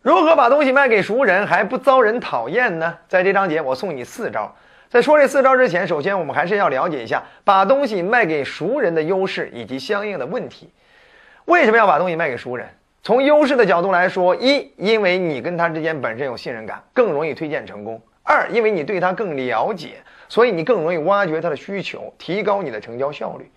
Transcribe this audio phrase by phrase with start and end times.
[0.00, 2.96] 如何把东西卖给熟人还不遭人讨厌呢？
[3.08, 4.54] 在这章节我送你四招。
[4.88, 10.72] 在说这四招之前，首先我们还是要了解一下把东西卖给熟人的优势以及相应的问题。
[11.46, 12.66] 为什么要把东西卖给熟人？
[13.02, 19.96] 从优势的角度来说，一，因为你跟他之间本身有信任感，更容易推荐成功；二，因为你对他更了解，
[20.28, 23.50] 所以你更容易挖掘他的需求，提高你的成交效率。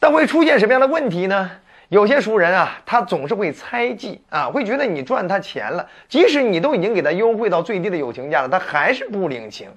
[0.00, 1.50] 但会出现什么样的问题呢？
[1.92, 9.68] 有些熟人啊，他总是会猜忌啊，会觉得你赚他钱了，即使你都已经给他优惠到最低的友情价了，他还是不领情。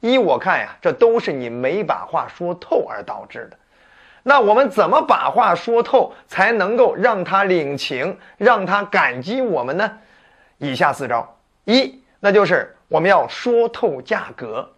[0.00, 3.56] 依我看呀，这都是你没把话说透而导致的。
[4.24, 9.92] 那我们怎么把话说透，才能够让他领情，让他感激我们呢？
[10.58, 14.68] 以下四招：一，那就是我们要说透价格。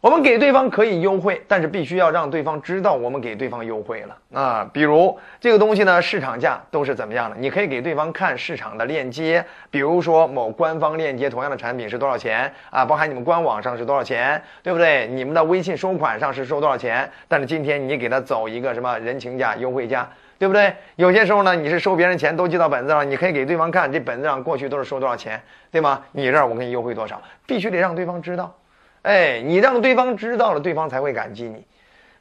[0.00, 4.70] 我们给对方可以优惠，但是必须要让对方知道我们给对方优惠了啊。
[4.72, 7.34] 比如这个东西呢，市场价都是怎么样的？
[7.36, 12.84] 你可以给对方看市场的链接，比如说某官方链接，同样的产品是多少钱啊？
[12.84, 15.08] 包含你们官网上是多少钱，对不对？
[15.08, 17.10] 你们的微信收款上是收多少钱？
[17.26, 20.72] 但是今天你给他走一个什么人情价、优惠价，对不对？
[20.94, 26.00] 有些时候呢，你是收别人钱都记到本子上，你可以给对方看这本子上过去都是收多少钱，对吗？
[26.12, 28.54] 你这儿我给你优惠多少，必须得让对方知道。
[29.02, 31.64] 哎，你让对方知道了，对方才会感激你，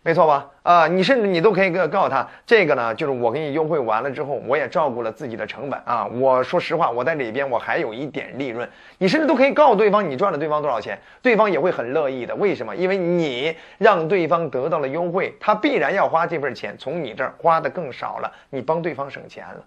[0.04, 0.50] 没错吧？
[0.64, 6.06] 啊，你甚至你都可以告告诉他，这个呢，就是我给你优惠完了之后，我也照顾了自己的成本啊。
[6.06, 12.36] 我说实话，我在里边我还有一点利润，你甚至都可以告诉对方，你赚了对方多少钱，对方也会很乐意的。
[12.36, 12.76] 为什么？
[12.76, 19.64] 因为你让对方得到了优惠，他必然要花这份钱从你这儿花的更少了，你帮对方省钱了，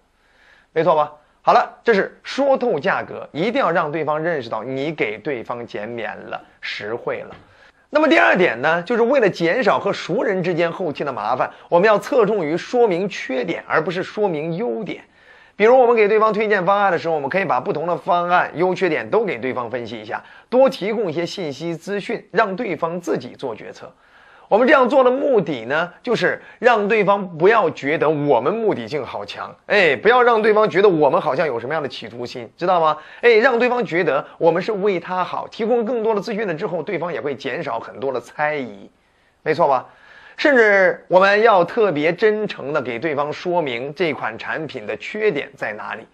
[0.71, 1.11] 没错吧？
[1.43, 7.35] 好了，这是说透价格，一定要让对方认识到你给对方减免了，实惠了。
[7.89, 15.03] 那么第二点呢，就是为了减少和熟人之间后期的麻烦，我们要侧重于说明缺点，而不是说明优点。
[15.55, 23.91] 比如我们给对方推荐方案的时候，我们可以把不同的方案优缺点都给对方分析一下，多提供一些信息资讯，让对方自己做决策。
[24.51, 32.97] 我们这样做的目的呢，就是让对方不要觉得我们目的性好强，哎，不要让对方觉得我们好像有什么样的企图心，知道吗？
[33.21, 38.91] 哎，让对方觉得我们是为他好，提供更多的资讯了之后，对方也会减少很多的猜疑，
[39.41, 39.87] 没错吧？
[40.35, 46.05] 甚至我们要特别真诚的给对方说明这款产品的缺点在哪里。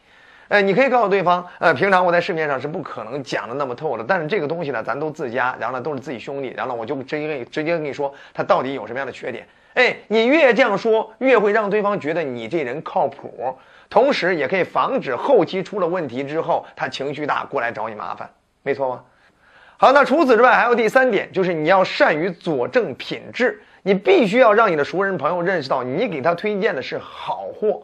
[0.50, 9.46] 哎，你可以告诉对方，呃，平常我在市面上是不可能讲的那么透的，但是这个东西呢，咱都自家，然后呢都是自己兄弟，然后呢我就直接跟你直接跟你说，它到底有什么样的缺点？
[9.74, 13.58] 哎，你越这样说，越会让对方觉得你这人靠谱，
[13.90, 18.30] 同时也可以防止后期出了问题之后他情绪大过来找你麻烦，
[18.64, 19.04] 没错吗？
[19.76, 27.84] 好，那除此之外还有第三点，就是你要善于佐证品质，你必须要让你的熟人朋友认识到你给他推荐的是好货。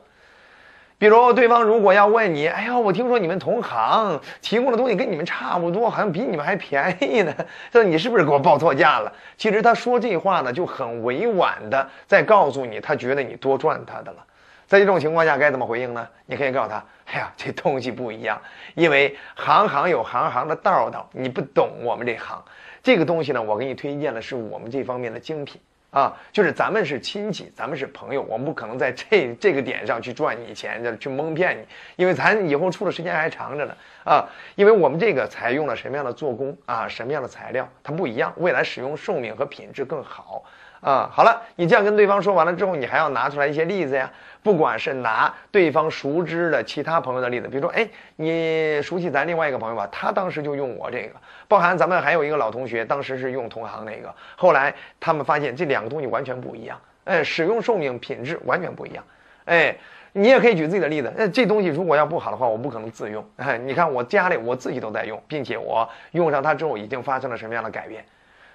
[1.04, 7.36] 比如对方如果要问你，哎呀，我听说你们同行提供的东西跟你们差不多，好像比你们还便宜呢，
[7.70, 9.12] 这你是不是给我报错价了？
[9.36, 14.26] 其实他说这话呢，就很委婉的在告诉你，他觉得你多赚他的了。
[14.66, 16.08] 在这种情况下该怎么回应呢？
[16.26, 16.82] 你可以告诉他，
[17.12, 18.40] 哎呀，这东西不一样，
[18.74, 22.42] 因为行行有行行的道道，你不懂我们这行，
[22.82, 25.60] 这个东西呢，我给你推荐的是我们这方面的精品。
[25.94, 31.64] 啊，就是咱们是亲戚，咱们是朋友，我们不可能在这这个点上去赚你钱，去蒙骗你，
[31.96, 33.76] 因为咱以后处的时间还长着呢。
[34.04, 40.44] 啊，因为我们这个采用了什么样的做工啊，什么样的材料，它不一样，未来使用寿命和品质更好。
[40.84, 44.12] 啊，好了，你这样跟对方说完了之后，你还要拿出来一些例子呀。
[44.44, 49.88] 不管是拿对方熟知的其他朋友的例子，比如说，哎，你熟悉咱另外一个朋友吧？
[49.90, 51.16] 他当时就用我这个，
[51.48, 59.02] 包含咱们还有一个老同学，当时是用同行那个，后来他们发现这两个东西完全不一样，哎，使用寿命、品质完全不一样，
[59.46, 59.74] 哎，
[60.12, 63.26] 你也可以举自己的例子，那这东西如果要不好的话，我不可能自用，
[63.64, 68.04] 你看我家里我自己都在用，并且我用上它之后已经发生了什么样的改变，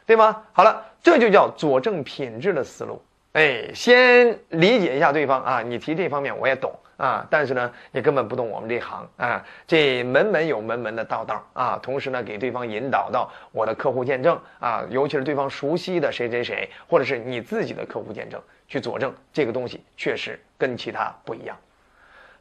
[0.08, 0.42] 对吗？
[0.54, 2.98] 好了，这就叫佐证品质的思路。
[3.34, 5.60] 哎，先理解一下对方啊！
[5.60, 9.44] 你提这方面我也懂啊，但是呢，你根本不懂我们这行啊。
[9.66, 21.54] 这门门有门门的道道啊，同时呢，给对方引导到我的客户见证啊，尤其是对方熟悉的谁谁谁，或者是你自己的客户见证去佐证这个东西确实跟其他不一样。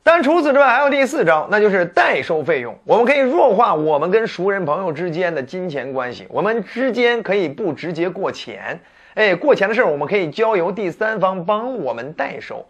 [0.10, 2.74] 但除此之外，还有第四招，那就是代收费用。
[2.86, 8.80] 我们可以弱化我们跟熟人朋友之间的金钱关系，我们之间可以不直接过钱。
[9.16, 12.66] 哎，过钱的事儿我们可以交由第三方帮我们代收，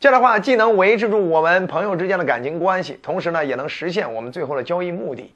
[0.00, 5.34] 这样的话既能维持住我们朋友之间的感情关系，同时呢也能实现我们最后的交易目的。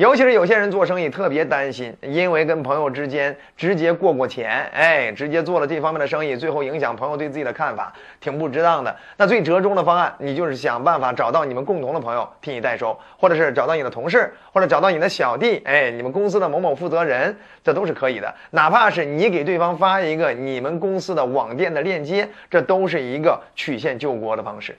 [0.00, 8.96] 尤其是有些人做生意特别担心，因为跟朋友之间直接过过钱，哎，直接做了这方面的生意，最后影响朋友对自己的看法，挺不值当的。
[9.18, 18.34] 那最折中的方案，你就是想办法找到你们共同的朋友替你代收，或者是找到你的同事，或者找到你的小弟，哎，你们公司的某某负责人，这都是可以的。
[18.52, 24.74] 哪怕是你给对方发一个你们公司的网店的链接，这都是一个曲线救国的方式，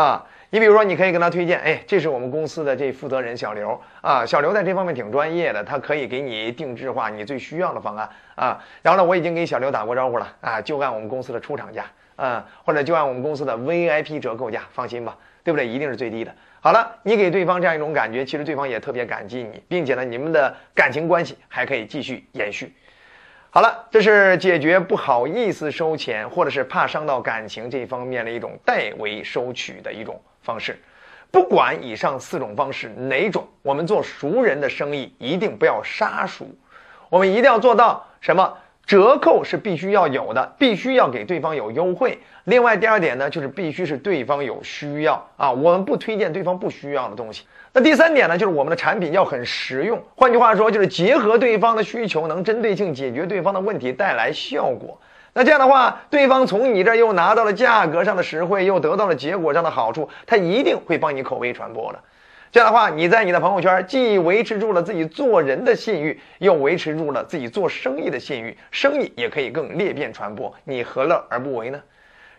[0.00, 0.26] 啊。
[0.50, 8.62] 你比如说，你可以跟他推荐，哎，这是我们公司的这负责人小刘啊，小刘在这方面挺专业的，他可以给你定制化你最需要的方案啊。
[8.80, 15.66] 然后呢，我已经给小刘打过招呼了啊，就按我们公司的出厂价啊，或者就按我们公司的 VIP 折扣价，放心吧，对不对？
[15.66, 16.32] 一定是最低的。
[16.60, 22.72] 好了，你给对方这样一种感觉，其实对方也特别感激你，并且呢，你们的感情关系还可以继续延续。
[23.54, 30.76] 好了，这是解决不好意思收钱，或者是怕伤到感情这方面的一种代为收取的一种方式。
[31.30, 36.48] 不管以上四种方式哪种，我们做熟人的生意一定不要杀熟，
[37.08, 38.58] 我们一定要做到什么？
[38.86, 42.18] 折扣是必须要有的，必须要给对方有优惠。
[42.44, 47.44] 另外，第二点呢，就是必须是对方有需要啊，我们不推荐对方不需要的东西。
[47.72, 50.00] 那第三点呢，就是我们的产品要很实用。
[50.14, 55.00] 换句话说，就是结合对方的需求，能针对性解决对方的问题，带来效果。
[55.32, 61.98] 那这样的话，对方从你这儿又拿到了价格上的实惠，又得到了结果上的好处，他一定会帮你口碑传播的。
[62.54, 71.82] 这样的话，你在你的朋友圈既维持住了自己做人的信誉，又维持住了自己做生意的信誉，生意也可以更裂变传播，你何乐而不为呢？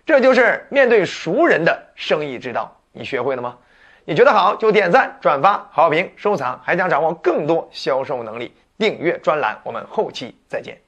[0.06, 3.58] 这就是面对熟人的生意之道，你学会了吗？
[4.06, 10.85] 你觉得好就点赞、转发、好评、收藏，还想掌握更多销售能力，订阅专栏，我们后期再见。